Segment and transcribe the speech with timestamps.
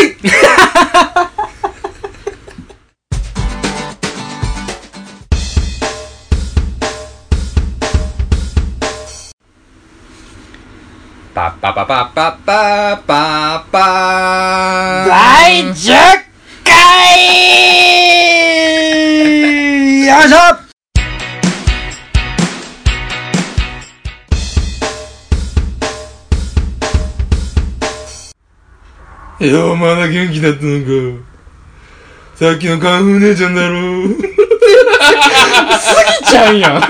[0.00, 0.16] い。
[11.38, 15.94] パッパパパパパパパー第10
[16.64, 16.74] 回
[20.04, 20.67] よいしょ
[29.40, 31.24] いや、まだ元気だったのか。
[32.34, 34.08] さっきのカンフー姉ちゃんだろ。
[35.78, 36.82] 過ぎちゃうやん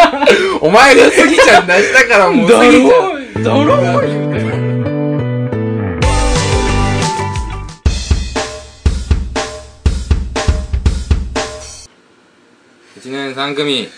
[0.62, 3.66] お前がスギちゃん出したからもうだスギちゃん。
[3.66, 4.40] ろだろ言うて
[12.96, 13.90] 一年三組。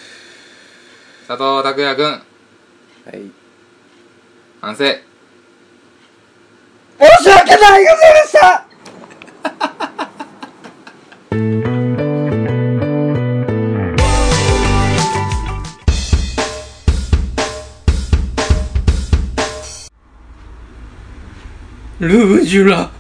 [1.29, 2.07] 佐藤拓也くん。
[2.07, 2.19] は
[3.13, 3.31] い
[4.61, 5.14] 反省。
[7.05, 8.65] 申し訳ないございました
[22.01, 22.91] ルージュラ。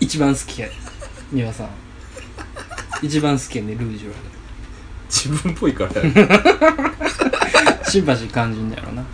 [0.00, 0.68] 一番好きや
[1.32, 1.68] 美輪さん。
[3.02, 4.14] 一番好きやねルージュラ。
[5.10, 6.02] 自分っぽいからや
[7.84, 9.04] シンパシー感じん だよな。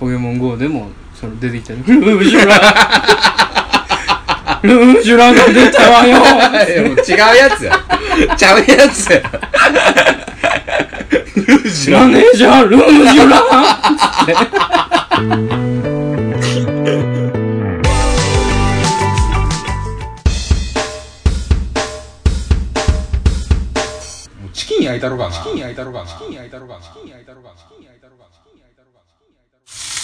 [0.00, 0.90] ポケモン GO でも
[1.22, 2.58] その出てきたねルージュラ
[4.60, 7.78] ルージュラが出たわよいやもう違うやつや。
[8.36, 9.20] ちゃうやつや。
[11.36, 12.80] ルージュマネージャールー
[13.12, 13.40] ジュラ
[24.52, 25.34] チキン焼いたろかな。
[25.34, 26.06] チキン焼いたろかな。
[26.06, 26.80] チキン焼いたろかな。
[26.80, 27.54] チキン焼いたろかな。
[27.54, 27.94] チキン焼いたろかな。
[27.94, 28.30] チキン焼いたろかな。
[28.34, 30.01] チキン焼いたろかな。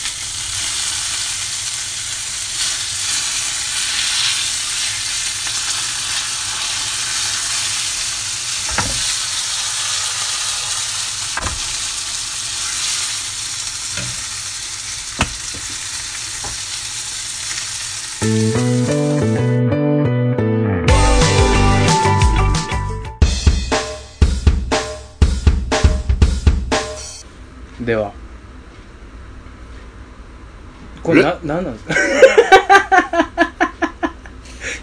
[31.19, 31.95] れな何なんですか？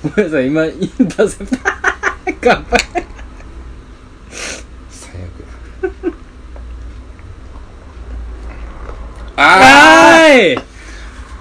[0.03, 2.79] ごめんなさい今インターセプター乾杯
[4.89, 6.11] 最悪や。
[9.37, 10.55] あはい。
[10.55, 10.61] ー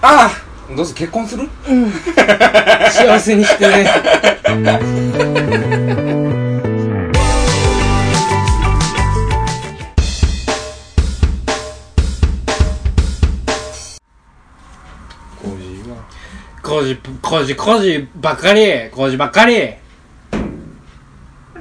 [0.02, 0.76] あー。
[0.76, 1.48] どうせ結婚する？
[2.90, 3.86] 幸せにしてね
[17.42, 18.90] 事工事工事ばっかり。
[18.90, 19.74] 工事ばっかり。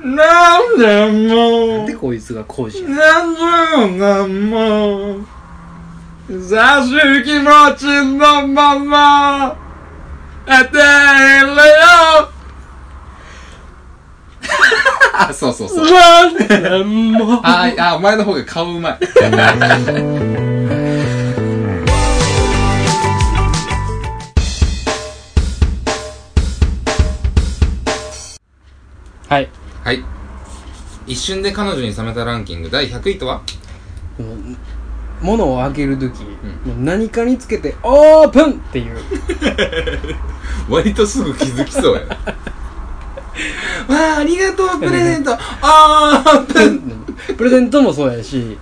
[0.04, 1.86] なんでも。
[1.88, 5.26] でこいつが工事何十年も
[6.30, 7.86] 優しい気持ち
[8.18, 9.58] のまま。
[10.46, 10.84] 当てるよ。
[15.14, 15.86] あ、 そうそうそう。
[15.86, 17.40] 何年も。
[17.48, 19.00] あーあ、お前の方が顔うまい。
[29.84, 29.98] はい。
[29.98, 30.06] はい。
[31.06, 33.42] 一瞬で彼女に冷めたランキング第100位とは？
[34.18, 34.38] もう
[35.22, 38.98] 物を開けるとき、もう何かにつけてオープンっていう。
[40.70, 42.16] 割とすぐ気づきそうやな。
[43.94, 45.38] わあ、ありがとう、プレゼント。
[45.62, 47.06] あープン
[47.38, 48.58] プレゼントもそうやし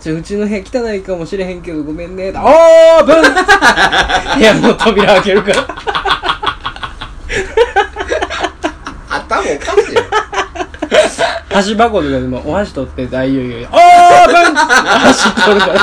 [0.00, 2.30] ちょうちの部屋汚いかもしれへんけどごめんね。
[2.30, 3.22] オープン。
[4.38, 5.68] 部屋の扉開けるから
[9.08, 10.02] 頭おかしいよ。
[11.52, 13.58] 箸箱とかでもお箸取って大いよいよ。
[13.58, 13.78] いよオー
[14.54, 15.78] 箸取るから。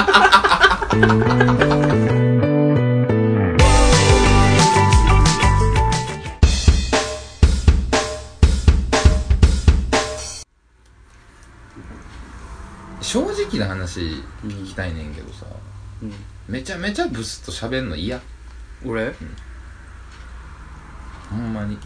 [13.02, 14.00] 正直な話
[14.44, 15.46] 聞きたいねんけどさ、
[16.02, 16.14] うん。
[16.48, 18.20] めちゃめちゃブスと喋んの嫌。
[18.86, 19.14] 俺？
[21.30, 21.78] ほんまに。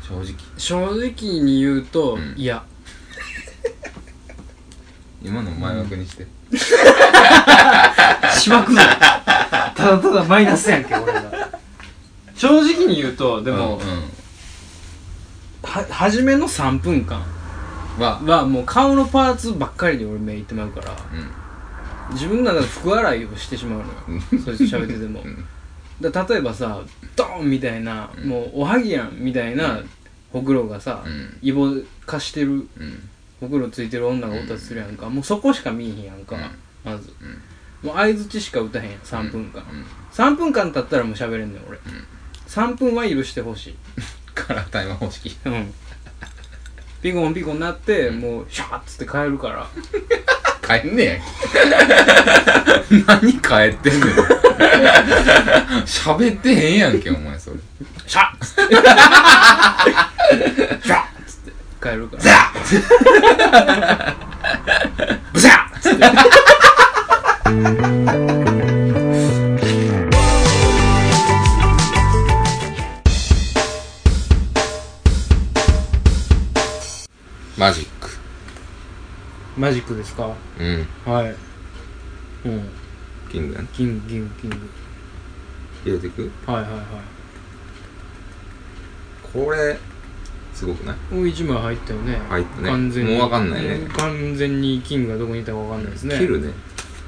[0.00, 0.34] 正直。
[0.56, 2.34] 正直に言うと、うん。
[2.36, 2.64] いや
[5.24, 6.26] 今の前枠にして、
[8.38, 8.80] しばくぞ
[9.74, 11.22] ただただマイナスやんけ俺が。
[12.34, 14.02] 正直に言うとでも、うんうん。
[15.62, 17.22] は初めの3分間
[17.98, 20.90] ははもう顔のパーツばっかりで俺目いってまうから
[22.10, 22.14] うん。
[22.14, 24.20] 自分の中で福洗いをしてしまうのよ。
[24.44, 25.22] そいつ喋ってても。
[25.22, 25.44] うん。
[26.00, 26.80] だ例えばさ
[27.14, 28.28] ドーンみたいな、うん。
[28.28, 29.90] もうおはぎやんみたいな、うん。
[30.32, 31.38] ほくろがさ、うん。
[31.42, 31.70] イボ
[32.06, 33.08] 化してるうん
[33.42, 36.36] ほくろついてる女がおったとするやんか、もうそこしか見えへんやんか、
[36.84, 37.12] まず。
[37.20, 37.24] う
[37.84, 37.88] ん。
[37.88, 39.84] もう相づちしか打たへんやん3分間、うん。
[40.12, 41.80] 3分間経ったらもう喋れんねん俺、ん。
[42.46, 43.76] 3分は許してほしい。
[44.32, 45.36] カラータイマー方式。
[45.44, 45.74] うん。
[47.02, 49.66] ピコンピコンなって、もうシャーッつって帰るから。
[50.80, 51.18] 帰んねや。
[53.08, 54.02] 何帰ってんねん。
[55.84, 57.56] 喋ってへんやんけお前それ。
[58.06, 58.44] シャッ
[60.84, 61.11] シャッ
[61.82, 62.22] つって帰るから。
[65.34, 65.80] ザッ！
[65.80, 66.04] つって
[77.58, 78.08] マジック。
[79.56, 80.36] マジックですか？
[80.58, 80.86] うん。
[81.04, 81.34] はい。
[82.44, 82.68] うん。
[83.30, 84.56] キングやねキングキングキング。
[85.84, 86.30] 入れていく？
[86.46, 86.82] はいはいはい。
[89.32, 89.78] これ
[90.62, 90.96] すごくない？
[91.14, 92.20] もう1枚入ったよね。
[92.28, 92.70] 入ったね。
[92.70, 93.12] 完全に。
[93.14, 93.80] もうわかんないね。
[93.96, 96.16] 完全にキングがどこにいたかわかんないですね。
[96.16, 96.52] 切るね。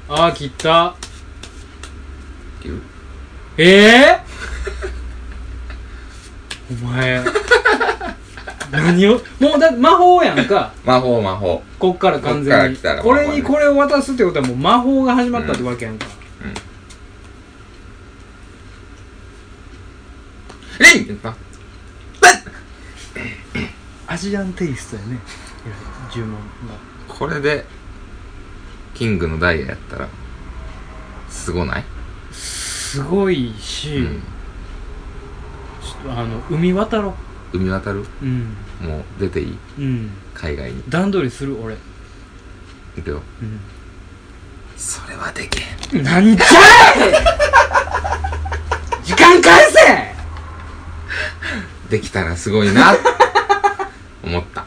[0.09, 0.93] ああ切った。
[2.61, 2.81] 切る。
[3.57, 4.19] ええ
[6.83, 7.23] お前。
[8.71, 9.11] 何を？
[9.39, 10.73] もうだ魔法やんか。
[10.83, 11.63] 魔法魔法。
[11.79, 12.75] こっから完全に。
[12.75, 16.05] 来たらこれにこれを渡すってことはもう魔法が始まったってわけやんか、
[20.79, 21.33] リンって言った
[24.07, 25.19] アジアンテイストやね。
[26.13, 26.39] 呪文が。
[27.07, 27.65] これで
[28.93, 30.07] キングのダイヤやったら
[31.29, 31.83] すごない？
[32.31, 34.21] すごいし、うん。
[35.81, 37.15] ちょっとあの海渡ろ
[37.53, 37.99] 海渡る？
[38.01, 38.55] ううん。
[38.81, 39.57] もう出ていい？
[39.79, 40.11] うん。
[40.33, 40.83] 海外に？
[40.89, 41.77] 段取りする俺。
[42.95, 43.21] 行くよ。
[43.41, 43.59] うん。
[44.77, 46.03] それはできへん。
[46.03, 46.49] なんじゃい
[49.03, 50.15] 時間返せ
[51.89, 52.95] できたらすごいな。
[54.23, 54.65] 思った。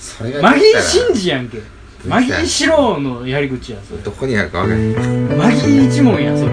[0.00, 0.84] それがマギーできたら。
[0.84, 1.60] 真治やんけ。
[2.06, 4.02] マギー四郎のやり口やそれ。
[4.02, 5.36] どこにあるか分かんない。
[5.36, 6.50] マギー一門やそれ。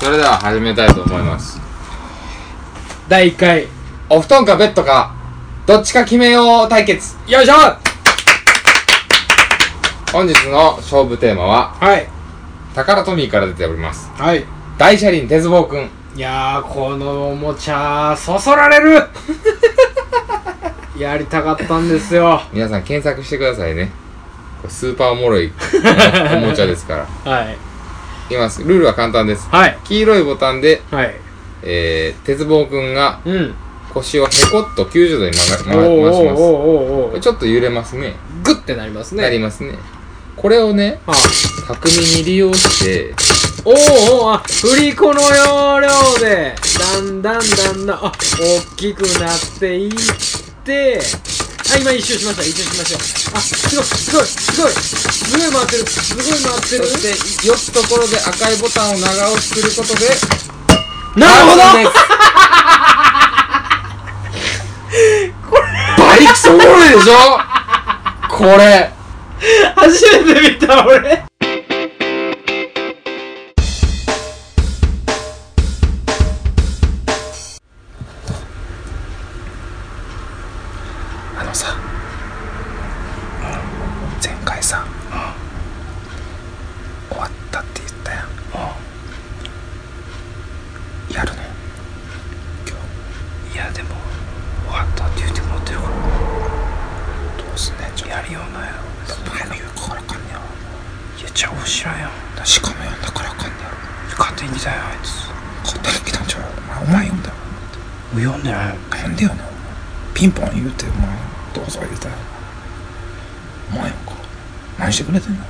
[0.00, 1.60] それでは始めたいと思います。
[3.08, 3.68] 第1回。
[4.10, 5.14] お布団かベッドか
[5.66, 7.16] どっちか決めよう対決。
[7.26, 7.93] よいしょ
[10.14, 12.06] 本日の勝負テーマははい。
[12.72, 14.08] タカラトミーから出ております。
[14.10, 14.44] はい。
[14.78, 15.90] 大車輪鉄棒くん。
[16.14, 19.02] いやーこのおもちゃそそられる。
[20.96, 22.40] やりたかったんですよ。
[22.52, 23.90] 皆さん検索してくださいね。
[24.68, 25.50] スーパーおもろい
[26.36, 27.32] おもちゃですから。
[27.32, 27.54] はい。
[27.54, 27.56] い
[28.28, 28.62] きます。
[28.62, 29.48] ルールは簡単です。
[29.50, 29.76] はい。
[29.82, 31.12] 黄色いボタンで、はい。
[31.64, 33.54] えー、鉄棒くんがうん。
[33.92, 36.36] 腰をへこっと90度に曲が回しま
[37.16, 37.20] す。
[37.20, 38.14] ちょっと揺れますね。
[38.44, 39.22] グッてなりますね。
[39.24, 39.76] なりますね
[40.36, 41.12] これをねあ。
[41.66, 43.14] 巧みに利用して
[43.64, 43.74] おー
[44.22, 45.88] おーあ振り子の要領
[46.20, 49.92] でだんだんだんだんあ大きくなっていっ
[50.64, 51.00] て
[51.72, 54.72] あ今一周しました一周しましたあすごいすごいすごい。
[54.72, 56.86] すごい回ってるすごい回ってる。
[56.86, 60.10] そして4つところで赤いボタンを長押しすることで
[61.16, 61.62] なるほど。
[61.62, 61.94] 完成です
[65.98, 67.38] バリクソおもろいでしょ？
[68.28, 68.92] これ
[69.74, 71.24] 初めて見た俺。
[104.44, 105.30] 勝手に来たよあいつ。
[105.64, 106.42] 勝手に来たんちゃう
[106.82, 107.34] お前お前読んだよ。
[108.14, 109.40] 読んでない読んでよね
[110.12, 111.08] ピンポン言うてお前
[111.54, 112.14] どうぞ言うたよ
[113.72, 114.12] お前やんか
[114.78, 115.44] 何してくれてんの？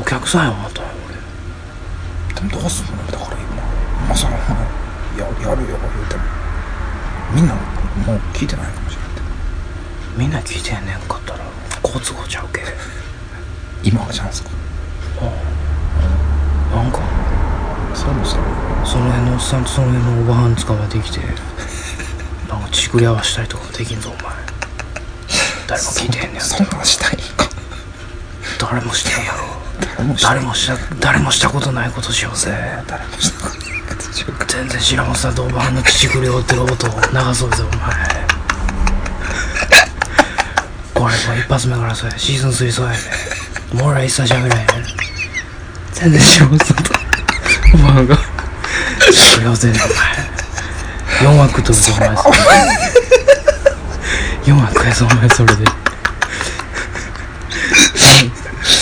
[0.00, 3.06] お客さんやまたでもどうすんの？
[3.06, 3.62] だから今。
[4.06, 4.58] 今さらお前
[5.18, 6.22] ややるよ言うても。
[7.34, 7.60] みんなも
[8.14, 9.22] う聞いてないかもしれんて。
[10.16, 11.40] みんな聞いてんねんかったら
[11.82, 12.62] 好都合ちゃうけ。
[13.88, 14.50] 今がチャンスか。
[16.74, 16.98] なんか
[18.04, 18.36] それもさ
[18.84, 21.20] その辺のおっさんとその辺のおばはん捕まえてきて。
[22.50, 24.32] なんかちくり合わしたりとかできんぞお前。
[25.66, 27.48] 誰も聞いてへんねんそんなんしたいんか？
[28.58, 29.38] 誰もしてへんやろ。
[29.80, 32.52] 誰もした誰もした誰もしたことないことしようぜ。
[32.86, 34.44] 誰もしたことないことしようか。
[34.48, 38.26] 全然知らんさんとおばはんのちくりをってる音を流そうぜお前。
[40.96, 42.18] お前一発目からそうや。
[42.18, 42.98] シーズン3そうやね。
[43.72, 44.66] もう俺ら一切喋らへん。
[45.94, 46.83] 全然仕事とお
[47.76, 48.16] 前が
[49.12, 52.34] それを全部お前4枠取るぞお前それ
[54.44, 55.64] 4枠やぞお前それで。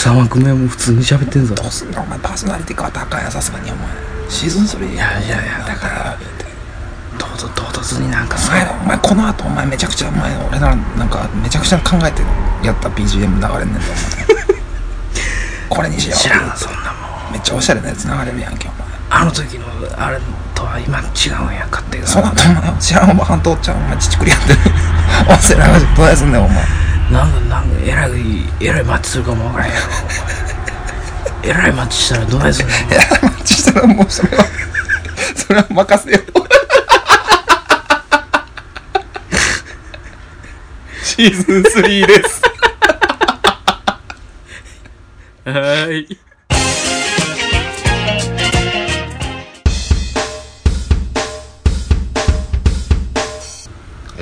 [0.02, 1.54] 3枠目はもう普通に喋ってんぞ。
[1.54, 3.88] どうすんのお前パーソナリティかんやさすがにお前。
[4.28, 6.18] シーズン3いやいやいやだから
[7.18, 12.22] 唐突唐突になんかお前お前この後お前めちゃくちゃお前俺らなんかめちゃくちゃ考えて
[12.66, 13.86] やった BGM 流れんねんで
[15.70, 15.76] お前。
[15.76, 16.18] これにしよう。
[16.18, 17.32] 知らんそんなもん。
[17.32, 18.81] めっちゃおしゃれなやつ流れるやんけお前
[19.14, 19.66] あの時の
[19.98, 20.18] あれ
[20.54, 22.06] とは今違うんや勝手が。
[22.06, 24.58] その後お前知らんおばはんとおっちゃんお前乳くりやってる。
[25.28, 26.64] 音声流してどうやすんねんお前。
[27.10, 28.12] なんかなんかえらい
[28.60, 29.90] えらいマッチするかもわからへんやろお
[31.44, 32.72] 前えらいマッチしたらどうやすんの？
[32.72, 34.44] いやマッチしたらもうそれは
[35.36, 36.22] それは任せよう。
[41.04, 42.40] シーズン3です。
[45.44, 46.18] はい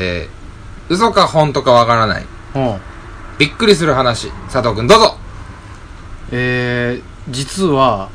[0.02, 2.26] えー、嘘か本当かわからない。
[2.54, 2.80] うん。
[3.38, 4.30] びっくりする話。
[4.50, 5.19] 佐藤君どうぞ。
[6.33, 8.09] えー、実は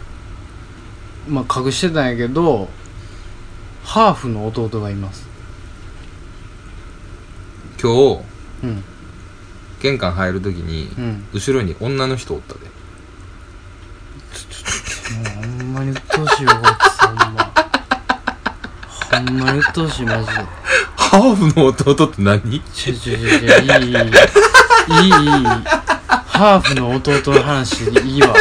[1.27, 2.69] まあ隠してたんやけど
[3.83, 5.27] ハーフの弟がいます。
[7.81, 8.23] 今日
[8.63, 8.83] うん。
[9.79, 11.27] 玄関入るときに、うん。
[11.33, 12.61] 後ろに女の人おったで。
[12.61, 12.69] も
[15.21, 17.53] うほんまに鬱陶しいよこいつほんま。
[19.11, 20.33] ほんまに鬱陶しいマジで
[21.15, 22.63] ハーフの弟って何、いい、いい、いい、
[26.27, 28.33] ハーフの弟の話でいいわ。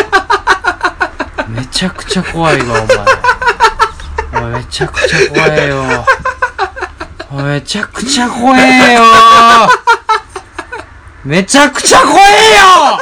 [1.49, 4.43] めちゃくちゃ怖いわ、お前。
[4.43, 6.05] お前めちゃくちゃ怖いよ。
[7.45, 9.03] めちゃくちゃ怖えよ。
[11.25, 12.99] めちゃくちゃ怖えよ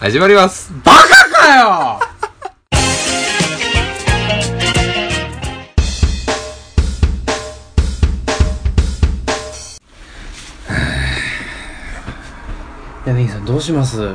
[0.00, 0.72] 始まります。
[0.82, 1.93] バカかよ
[13.06, 14.00] 柳さんどうします？
[14.00, 14.14] いや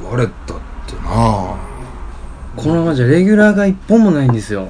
[0.00, 1.56] 言われたってな。
[2.56, 4.68] このままじゃレギュラーが一本もないんですよ。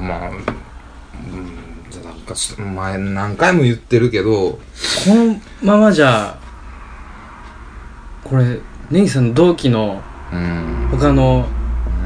[0.00, 0.40] まあうん
[1.90, 4.52] じゃあなんかし前何回も言ってるけど。
[4.52, 4.60] こ
[5.06, 6.38] のままじゃ
[8.24, 10.88] これネギさんの同期のうん。
[10.90, 11.46] 他の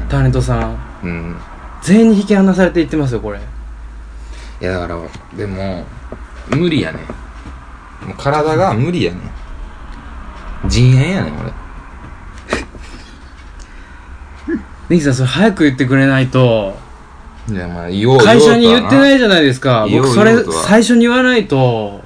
[0.09, 1.37] タレントさんうん。
[1.81, 3.39] 全員に引き離されていってますよこれ。
[4.61, 4.99] いやだから
[5.37, 5.85] でも
[6.49, 6.99] 無理やね。
[8.05, 9.19] もう体が無理やね
[10.67, 11.51] 陣営やね俺
[14.89, 16.77] ネギさんそれ早く言ってくれないと。
[17.49, 19.85] いやまあ言おう会社に言ってないいじゃないですか。
[19.89, 20.63] 言おう僕それ言おうとは。
[20.63, 22.01] 最初に言わないと。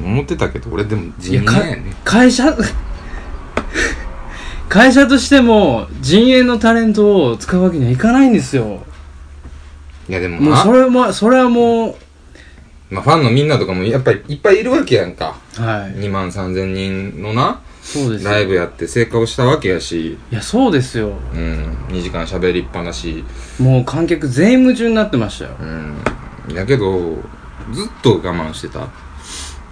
[0.00, 2.56] 思ってたけど俺でもい陣やか営やね会社
[4.68, 8.82] 会社としても陣営のタレントを使うわけにはいかないんですよ。
[10.08, 11.96] いやでももうなそれもそれはも
[12.90, 15.36] まあ、ファンのみんなとかもやっぱりいっぱいいるわけやんか。
[15.58, 15.92] うはい。
[15.94, 18.30] 2万3000人のなそうですよ。
[18.30, 20.12] ライブやって成果をしたわけやし。
[20.12, 21.12] いやそうですよ。
[21.34, 21.76] うん。
[21.88, 23.24] 2時間喋りっぱなし。
[23.58, 25.50] もう観客全員夢中になってましたよ。
[25.60, 25.64] う
[26.52, 26.54] ん。
[26.54, 27.16] やけど
[27.72, 28.88] ずっと我慢してた、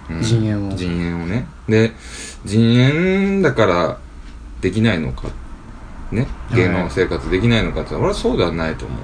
[0.09, 0.21] うん。
[0.21, 0.69] 陣営を。
[0.75, 1.47] 陣営をね。
[1.67, 1.91] で
[2.45, 3.97] 陣営だから
[4.61, 5.29] できないのか。
[6.11, 6.27] ね。
[6.55, 8.99] 芸能生活できないのかって俺はそうではないと思う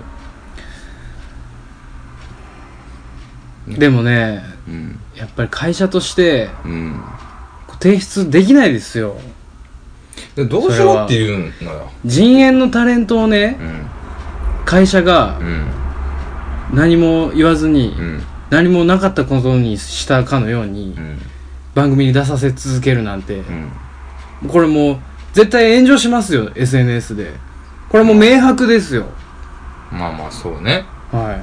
[3.77, 4.99] でもねうん。
[5.15, 7.01] やっぱり会社としてうん。
[7.79, 9.15] 提出できないですよ。
[10.35, 11.89] でどうしようっていうのよ。
[12.05, 13.85] 陣営のタレントをねうん。
[14.65, 15.67] 会社がうん。
[16.73, 18.23] 何も言わずにうん。
[18.49, 21.19] 何もなかったことにしたかのようにうん。
[21.75, 23.39] 番組に出させ続けるなんて。
[23.39, 23.69] うん。
[24.47, 24.97] これもう
[25.33, 27.33] 絶対炎上しますよ SNS で。
[27.89, 29.05] これもう明白ですよ。
[29.91, 30.85] まあまあそうね。
[31.11, 31.39] は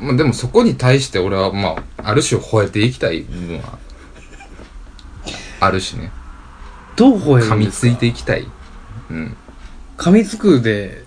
[0.00, 3.78] まあでもそこに対して俺はまあある種吠えていきたい部分は
[5.60, 6.06] あるしね。
[6.06, 6.08] い
[6.96, 8.46] どう吠える噛みついていきたい。
[9.10, 9.36] うん。
[9.96, 11.04] 噛みつくで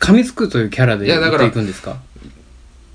[0.00, 1.96] 噛みつくというキャラで言っていくんですか？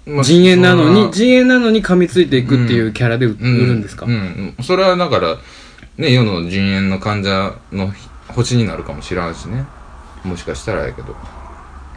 [0.05, 4.15] まあ陣営なのに陣営なのに噛みついていくっていうキャラで売売るんですか、うん、う
[4.61, 4.63] ん。
[4.63, 5.37] それはだから
[5.97, 7.93] ね世の陣営の患者の
[8.29, 9.65] 星になるかもしらんしね。
[10.23, 11.15] もしかしたらやけど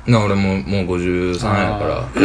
[0.06, 2.22] な俺ももう53やから。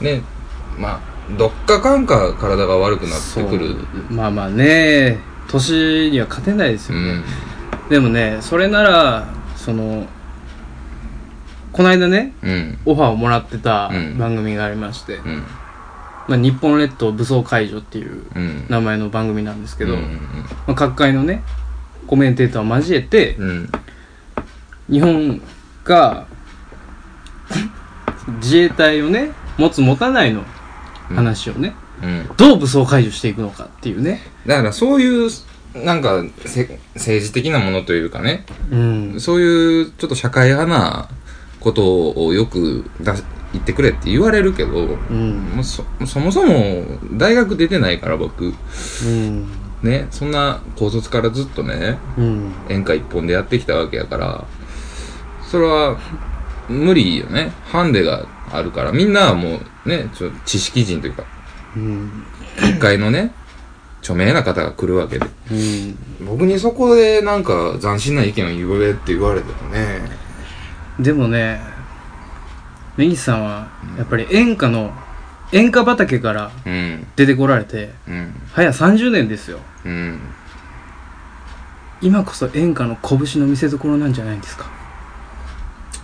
[0.00, 0.22] ね
[0.78, 1.00] まあ
[1.36, 3.76] どっかかんか体が悪くなってくる。
[4.10, 5.18] まあまあね。
[5.48, 7.22] 年には勝てないですよね、
[7.82, 7.88] うん。
[7.88, 10.06] でもねそれならその
[11.72, 12.78] この間ねうん。
[12.84, 14.18] オファーをもらってたうん。
[14.18, 15.42] 番組がありまして、うん。
[16.28, 18.66] まあ、日本列島武装解除っていううん。
[18.68, 20.00] 名前の番組なんですけど、うん
[20.66, 21.42] まあ、各界のね
[22.06, 23.70] コメンテーターを交えてうんうん。
[24.90, 25.40] 日本
[25.84, 26.26] が
[28.36, 30.44] 自衛隊をね持つ持たないの
[31.14, 32.30] 話をね、うん。
[32.36, 34.20] どう武装解除していくのかっていうね。
[34.46, 35.30] だからそういう
[35.74, 38.44] なんかせ政治的なものというかね。
[38.70, 39.20] うん。
[39.20, 41.08] そういうちょっと社会派な
[41.60, 45.38] ことをよく出し言ってくれって言われるけど、うん。
[45.54, 48.52] もうそそもそも大学出てないから僕。
[49.04, 49.46] うん。
[49.82, 52.52] ねそんな高卒からずっとねうん。
[52.68, 54.44] 演歌一本でやってきたわけやから
[55.50, 55.98] それは
[56.68, 57.52] 無理よね。
[57.64, 58.92] ハンデがあるから。
[58.92, 61.24] みんなはもうねちょ知識人というか
[61.76, 62.24] うん。
[62.58, 63.32] 一回のね
[64.00, 65.26] 著名な方が来るわけで。
[65.50, 66.26] うん。
[66.26, 68.48] 僕にそこでなんか斬新な意見を
[68.78, 70.00] 言えって言われてもね。
[70.98, 71.60] でもね
[72.96, 74.92] 根岸さんはやっぱり演歌の
[75.52, 77.06] 演歌畑からうん。
[77.16, 78.34] 出てこられてうん。
[78.52, 79.58] 早30年ですよ。
[79.84, 80.20] うん。
[82.00, 84.77] 今こそ演歌の拳の見せ所なんじゃないんですか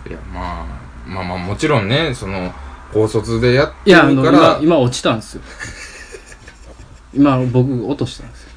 [0.08, 0.66] いやまあ
[1.06, 2.52] まあまあもちろんねその
[2.92, 5.42] 高卒でやっていやあのるから今今落ちたんですよ。
[7.14, 8.48] 今僕落としたんですよ。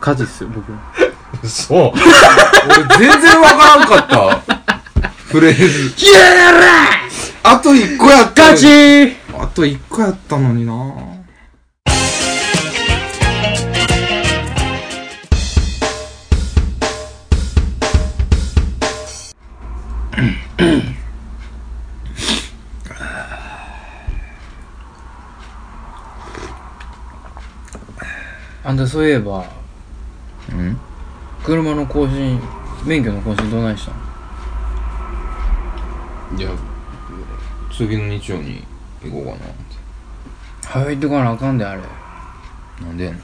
[0.00, 1.92] 火事っすよ僕そう
[2.98, 5.08] 俺全然わからんかった。
[5.26, 5.94] フレーズ。
[7.42, 11.17] あと一個やったの勝にちあと一個やったのにな
[28.64, 29.46] あんたそういえば
[30.50, 30.78] うん？
[31.44, 32.40] 車の更新
[32.84, 33.92] 免許の更新どないした
[36.32, 36.38] の？
[36.38, 36.50] いや
[37.72, 38.64] 次の日曜に
[39.02, 39.46] 行こうかなって。
[40.66, 41.82] 早いってかなあかんであれ。
[42.82, 43.22] なんでやねん。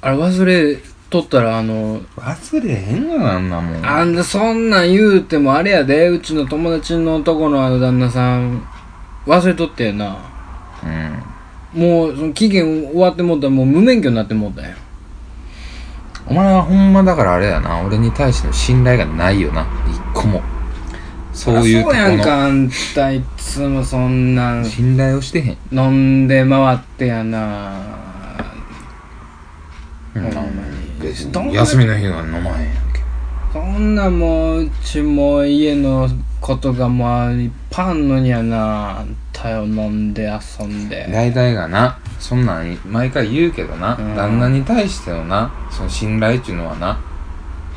[0.00, 0.78] あれ忘れ
[1.10, 3.86] とったらあの忘れへんがなあんなもん。
[3.86, 8.66] あんたそんなん言うてもあれやでうちの友達の男のあの旦那さん。
[9.26, 10.16] 忘れとってんな。
[11.74, 11.80] うん。
[11.80, 14.76] もうその期限終わってもうたらもう無免許になってもうたんや。
[16.26, 17.82] お前はほんまだからあれやな。
[17.82, 19.66] 俺に対しての信頼がないよな。
[19.88, 20.40] 一個も。
[21.32, 24.64] そういうとこそうやんのかあんたいつもそんなん。
[24.64, 25.58] 信頼をしてへん。
[25.72, 25.90] 飲
[26.24, 27.72] んで回ってやな。
[30.14, 30.22] うん。
[30.22, 33.00] ほんまに別どんなに休みの日は飲まへんやんけ。
[33.52, 36.08] そんなもううちもう家の
[36.40, 41.08] ことがまあいっぱいあんのにやなあんたよ飲んで遊んで。
[41.10, 44.14] 大体がなそんなん毎回言うけどな、うん。
[44.14, 47.00] 旦那に対してのなその信頼っていうのはな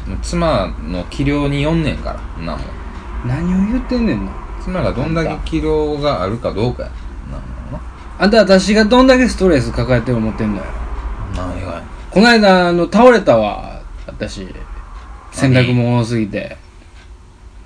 [0.08, 2.60] もう妻の器量によんねんからそんなも。
[2.60, 2.62] ん
[3.26, 4.32] 何を言ってんねんな。
[4.64, 6.90] 妻がどんだけ器量があるかどうかや。
[7.32, 7.38] な
[7.72, 7.82] もん
[8.20, 10.66] あんた私がどんだけストレス抱えてる思ってんだよ
[12.13, 14.47] この間あの倒れたわ私。
[15.32, 16.58] 洗濯物多すぎて。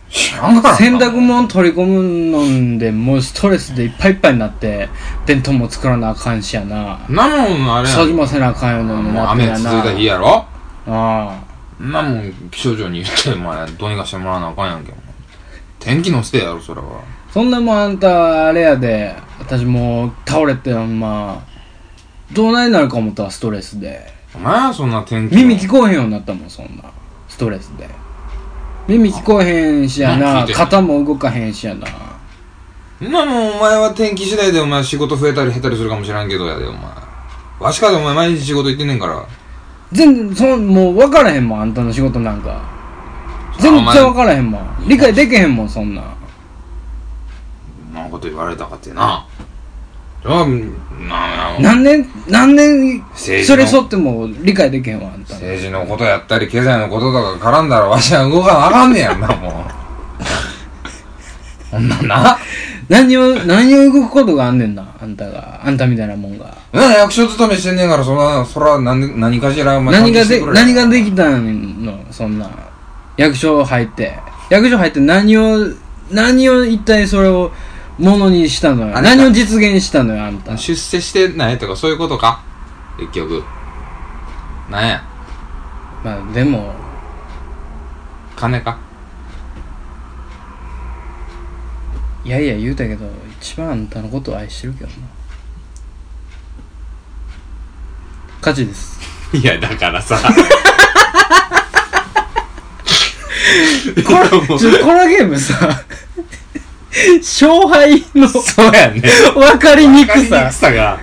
[0.10, 4.88] 知らんか洗濯物取り込むのでもうストレスでいっぱいいっぱいになって
[5.26, 6.98] 弁当も作らなあかんしやな。
[7.10, 9.56] なもんあれや掃除もせなあかんようなのもうもあってやな。
[9.56, 10.46] 雨続いた日やろ
[10.88, 11.44] あ。
[11.82, 15.04] んなもん気象庁に言ってお前どうにかしてもらわなあかんやんけお前
[15.80, 17.00] 天気のせいやろそれは。
[17.00, 19.14] あそんなもんあんたあれやで。
[19.40, 25.36] 私もう倒れてまあどうないになるか思ったわストレスでお前はそんな天気。
[25.36, 26.84] の耳聞こえへんようになったもんそんな。
[27.28, 27.90] ストレスで。
[28.88, 30.48] 耳聞こえへんしやな。
[30.48, 31.88] 肩も動かへんしやな。
[33.00, 36.82] そんなもんお前は天気次第でお前仕事増えたり減ったりするかもしらんけどやでお前。
[37.60, 39.26] わしかでお前毎日仕事行ってんねんから。
[39.92, 42.62] 全然そんもう分からへんもんあんたの仕事なんか。
[43.60, 44.88] 全然分からへんもん。
[44.88, 46.02] 理解できへんもんそんな。
[46.02, 46.06] ん
[47.94, 49.27] そんなこと言われたかってな
[50.30, 50.46] あ
[51.08, 53.04] なな何年何年
[53.46, 55.36] それ沿っても理解できへんわあんた。
[55.36, 59.54] 政治のことやったり経済のこととか絡んだらわしは動かなあかんねやんなもう。
[61.72, 62.38] ほんなんな。
[62.90, 65.62] 何を何を動くことがあんねんなあんたが。
[65.64, 66.54] あんたみたいなもんが。
[66.74, 72.00] な役所勤めしてんねんからそらそら何で何かしらお前何がで何ができたの？
[72.12, 72.50] そんな。
[73.16, 74.14] 役所入って。
[74.50, 75.68] 役所入って何を
[76.12, 77.52] 何を一体それを
[77.98, 78.98] ものにしたのよ。
[78.98, 80.58] あれか何を実現したのよあんた。
[80.58, 82.44] 出世してないとかそういうことか？
[83.00, 83.44] 結局。
[84.70, 85.04] なんや？
[86.04, 86.74] まあでも。
[88.36, 88.78] 金か？
[92.24, 93.06] いやいや言うたけど
[93.40, 94.96] 一番あんたのことを愛してるけどな。
[98.42, 99.00] 勝ちです。
[99.34, 100.20] いやだからさ。
[103.96, 104.30] これ
[104.60, 105.84] ちょこのゲームさ
[107.20, 109.02] 勝敗のそうやね。
[109.34, 110.54] 分かりにくさ分かりにく。
[110.54, 111.00] さが、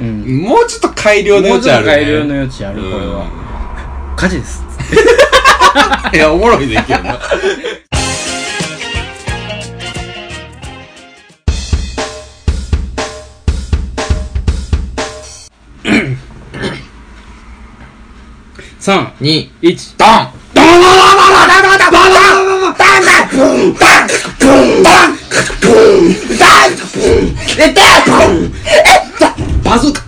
[0.00, 0.42] うん。
[0.42, 2.04] もうちょっと改良のもうちょっと余地あるね。
[2.04, 3.26] 改良の余地ある、これは。
[4.16, 4.62] 火事です。
[6.14, 7.18] いや、おもろいでいけどな。
[18.84, 19.94] 3、2、1。
[19.96, 20.33] ドン
[29.64, 30.04] バズーカ